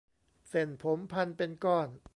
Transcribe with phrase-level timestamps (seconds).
[0.49, 1.89] เส้นผมพันเป็นก้อน